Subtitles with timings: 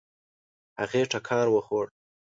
[0.79, 1.85] هغې ټکان وخوړ.